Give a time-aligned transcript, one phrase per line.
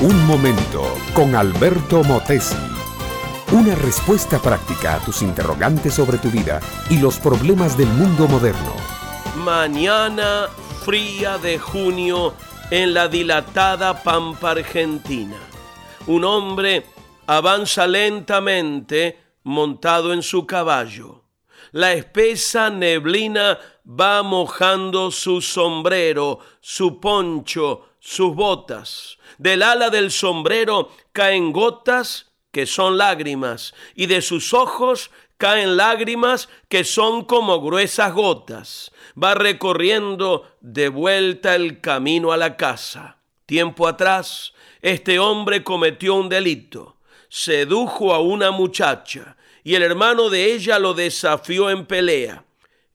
[0.00, 0.84] Un momento
[1.14, 2.54] con Alberto Motesi.
[3.50, 6.60] Una respuesta práctica a tus interrogantes sobre tu vida
[6.90, 8.74] y los problemas del mundo moderno.
[9.44, 10.48] Mañana
[10.84, 12.34] fría de junio
[12.70, 15.38] en la dilatada Pampa Argentina.
[16.06, 16.86] Un hombre
[17.26, 21.25] avanza lentamente montado en su caballo.
[21.72, 23.58] La espesa neblina
[23.88, 29.18] va mojando su sombrero, su poncho, sus botas.
[29.38, 36.48] Del ala del sombrero caen gotas que son lágrimas, y de sus ojos caen lágrimas
[36.68, 38.92] que son como gruesas gotas.
[39.22, 43.18] Va recorriendo de vuelta el camino a la casa.
[43.44, 46.96] Tiempo atrás, este hombre cometió un delito.
[47.28, 52.44] Sedujo a una muchacha y el hermano de ella lo desafió en pelea.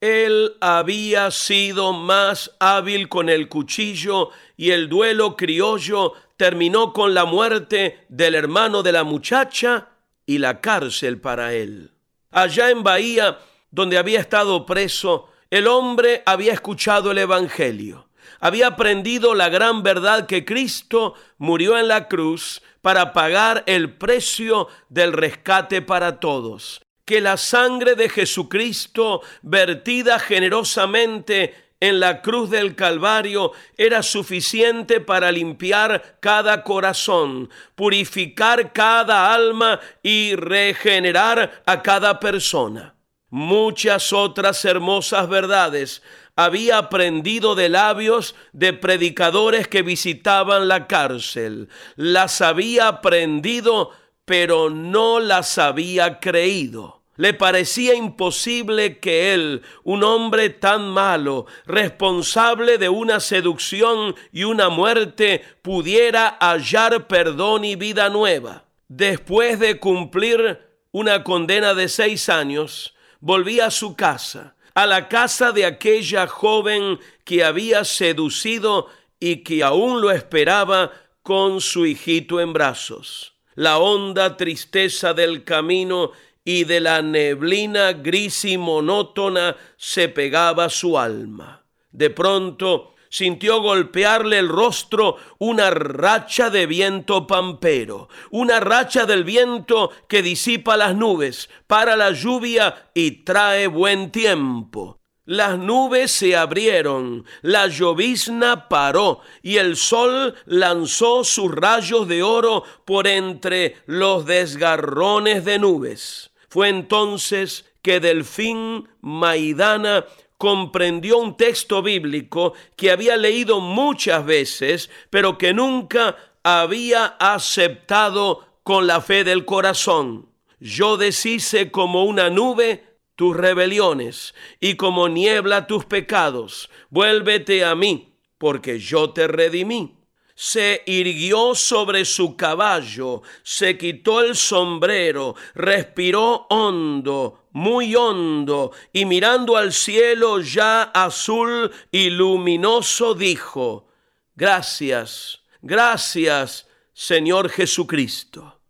[0.00, 7.26] Él había sido más hábil con el cuchillo y el duelo criollo terminó con la
[7.26, 9.88] muerte del hermano de la muchacha
[10.24, 11.90] y la cárcel para él.
[12.30, 18.08] Allá en Bahía, donde había estado preso, el hombre había escuchado el Evangelio,
[18.40, 24.68] había aprendido la gran verdad que Cristo murió en la cruz para pagar el precio
[24.88, 32.74] del rescate para todos, que la sangre de Jesucristo vertida generosamente en la cruz del
[32.74, 42.94] Calvario era suficiente para limpiar cada corazón, purificar cada alma y regenerar a cada persona.
[43.36, 46.04] Muchas otras hermosas verdades
[46.36, 51.68] había aprendido de labios de predicadores que visitaban la cárcel.
[51.96, 53.90] Las había aprendido,
[54.24, 57.02] pero no las había creído.
[57.16, 64.68] Le parecía imposible que él, un hombre tan malo, responsable de una seducción y una
[64.68, 68.66] muerte, pudiera hallar perdón y vida nueva.
[68.86, 70.60] Después de cumplir
[70.92, 72.93] una condena de seis años,
[73.24, 79.62] volvía a su casa, a la casa de aquella joven que había seducido y que
[79.62, 80.92] aún lo esperaba
[81.22, 83.32] con su hijito en brazos.
[83.54, 86.10] La honda tristeza del camino
[86.44, 91.64] y de la neblina gris y monótona se pegaba su alma.
[91.92, 99.92] De pronto sintió golpearle el rostro una racha de viento pampero, una racha del viento
[100.08, 104.98] que disipa las nubes, para la lluvia y trae buen tiempo.
[105.26, 112.64] Las nubes se abrieron, la llovizna paró y el sol lanzó sus rayos de oro
[112.84, 116.32] por entre los desgarrones de nubes.
[116.48, 120.06] Fue entonces que Delfín Maidana
[120.38, 128.86] comprendió un texto bíblico que había leído muchas veces, pero que nunca había aceptado con
[128.86, 130.30] la fe del corazón.
[130.58, 132.82] Yo deshice como una nube
[133.16, 136.70] tus rebeliones y como niebla tus pecados.
[136.88, 139.94] Vuélvete a mí, porque yo te redimí
[140.34, 149.56] se irguió sobre su caballo, se quitó el sombrero, respiró hondo, muy hondo, y mirando
[149.56, 153.88] al cielo ya azul y luminoso, dijo,
[154.34, 158.60] Gracias, gracias, Señor Jesucristo.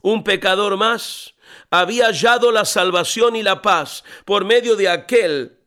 [0.00, 1.34] Un pecador más
[1.70, 5.58] había hallado la salvación y la paz por medio de aquel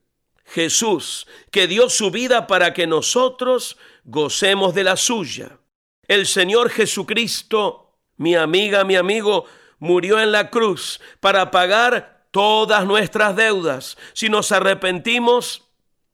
[0.46, 5.60] Jesús, que dio su vida para que nosotros gocemos de la suya.
[6.08, 9.46] El Señor Jesucristo, mi amiga, mi amigo,
[9.80, 13.98] murió en la cruz para pagar todas nuestras deudas.
[14.14, 15.68] Si nos arrepentimos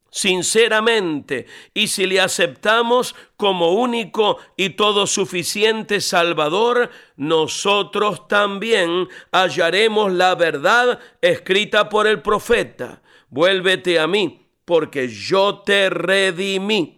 [0.09, 10.35] sinceramente y si le aceptamos como único y todo suficiente Salvador, nosotros también hallaremos la
[10.35, 16.96] verdad escrita por el profeta vuélvete a mí, porque yo te redimí.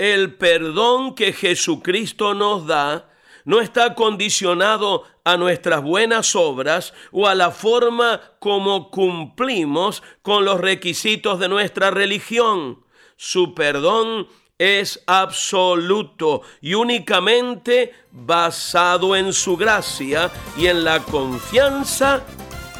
[0.00, 3.10] El perdón que Jesucristo nos da
[3.44, 10.58] no está condicionado a nuestras buenas obras o a la forma como cumplimos con los
[10.58, 12.82] requisitos de nuestra religión.
[13.18, 14.26] Su perdón
[14.56, 22.24] es absoluto y únicamente basado en su gracia y en la confianza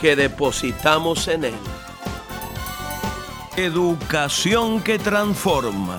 [0.00, 1.54] que depositamos en Él.
[3.58, 5.98] Educación que transforma.